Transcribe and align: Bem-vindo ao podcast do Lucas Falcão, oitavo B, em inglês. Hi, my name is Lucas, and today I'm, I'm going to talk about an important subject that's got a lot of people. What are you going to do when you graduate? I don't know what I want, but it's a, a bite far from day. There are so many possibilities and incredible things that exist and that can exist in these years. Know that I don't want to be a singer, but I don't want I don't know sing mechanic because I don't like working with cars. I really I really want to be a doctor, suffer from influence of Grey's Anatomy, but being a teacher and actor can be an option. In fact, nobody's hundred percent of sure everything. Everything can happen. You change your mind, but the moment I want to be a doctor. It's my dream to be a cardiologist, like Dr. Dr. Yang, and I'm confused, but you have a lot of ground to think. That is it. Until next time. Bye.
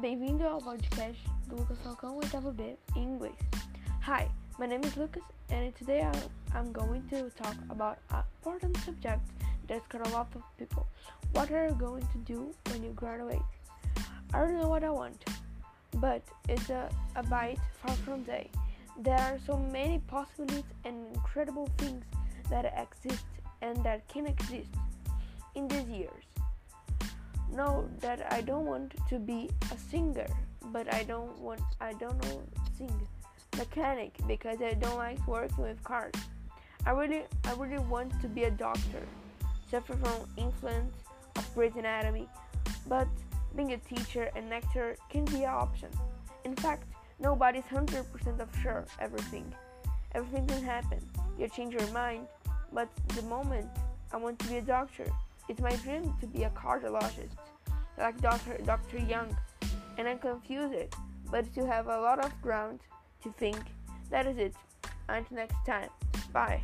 Bem-vindo 0.00 0.46
ao 0.46 0.58
podcast 0.58 1.22
do 1.46 1.56
Lucas 1.56 1.78
Falcão, 1.78 2.16
oitavo 2.16 2.52
B, 2.52 2.76
em 2.96 3.04
inglês. 3.04 3.36
Hi, 4.02 4.28
my 4.58 4.66
name 4.66 4.84
is 4.84 4.96
Lucas, 4.96 5.22
and 5.50 5.72
today 5.78 6.02
I'm, 6.02 6.14
I'm 6.54 6.72
going 6.72 7.02
to 7.10 7.30
talk 7.30 7.56
about 7.70 7.98
an 8.10 8.22
important 8.38 8.76
subject 8.84 9.20
that's 9.68 9.86
got 9.88 10.06
a 10.06 10.10
lot 10.10 10.28
of 10.34 10.42
people. 10.58 10.86
What 11.32 11.52
are 11.52 11.68
you 11.68 11.74
going 11.74 12.04
to 12.12 12.18
do 12.24 12.54
when 12.70 12.82
you 12.82 12.92
graduate? 12.92 13.42
I 14.32 14.40
don't 14.40 14.58
know 14.58 14.68
what 14.68 14.84
I 14.84 14.90
want, 14.90 15.24
but 15.94 16.22
it's 16.48 16.70
a, 16.70 16.88
a 17.16 17.22
bite 17.22 17.58
far 17.82 17.94
from 17.96 18.22
day. 18.24 18.50
There 18.98 19.18
are 19.18 19.38
so 19.46 19.56
many 19.56 20.00
possibilities 20.06 20.64
and 20.84 20.96
incredible 21.14 21.68
things 21.78 22.04
that 22.50 22.64
exist 22.76 23.24
and 23.62 23.76
that 23.84 24.06
can 24.08 24.26
exist 24.26 24.70
in 25.54 25.68
these 25.68 25.88
years. 25.88 26.24
Know 27.54 27.88
that 28.00 28.32
I 28.32 28.40
don't 28.40 28.66
want 28.66 28.94
to 29.08 29.18
be 29.20 29.48
a 29.70 29.78
singer, 29.78 30.26
but 30.72 30.92
I 30.92 31.04
don't 31.04 31.38
want 31.38 31.60
I 31.80 31.92
don't 31.92 32.20
know 32.24 32.42
sing 32.76 32.92
mechanic 33.56 34.12
because 34.26 34.60
I 34.60 34.74
don't 34.74 34.96
like 34.96 35.24
working 35.28 35.62
with 35.62 35.82
cars. 35.84 36.14
I 36.84 36.90
really 36.90 37.22
I 37.44 37.54
really 37.54 37.78
want 37.78 38.20
to 38.22 38.26
be 38.26 38.44
a 38.44 38.50
doctor, 38.50 39.06
suffer 39.70 39.94
from 39.94 40.28
influence 40.36 40.96
of 41.36 41.54
Grey's 41.54 41.76
Anatomy, 41.76 42.28
but 42.88 43.06
being 43.54 43.72
a 43.72 43.78
teacher 43.78 44.30
and 44.34 44.52
actor 44.52 44.96
can 45.08 45.24
be 45.26 45.44
an 45.44 45.54
option. 45.54 45.90
In 46.44 46.56
fact, 46.56 46.88
nobody's 47.20 47.66
hundred 47.66 48.10
percent 48.12 48.40
of 48.40 48.48
sure 48.60 48.84
everything. 48.98 49.46
Everything 50.16 50.44
can 50.48 50.62
happen. 50.62 50.98
You 51.38 51.48
change 51.48 51.72
your 51.72 51.86
mind, 51.92 52.26
but 52.72 52.88
the 53.14 53.22
moment 53.22 53.68
I 54.12 54.16
want 54.16 54.40
to 54.40 54.48
be 54.48 54.56
a 54.56 54.62
doctor. 54.62 55.06
It's 55.46 55.60
my 55.60 55.76
dream 55.84 56.14
to 56.22 56.26
be 56.26 56.44
a 56.44 56.50
cardiologist, 56.50 57.36
like 57.98 58.20
Dr. 58.20 58.58
Dr. 58.64 58.98
Yang, 58.98 59.36
and 59.98 60.08
I'm 60.08 60.18
confused, 60.18 60.94
but 61.30 61.44
you 61.56 61.64
have 61.64 61.86
a 61.86 62.00
lot 62.00 62.24
of 62.24 62.30
ground 62.42 62.80
to 63.22 63.32
think. 63.38 63.58
That 64.10 64.26
is 64.26 64.38
it. 64.38 64.54
Until 65.08 65.36
next 65.36 65.56
time. 65.66 65.88
Bye. 66.32 66.62